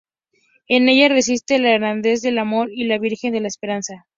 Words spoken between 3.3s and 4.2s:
de la Esperanza.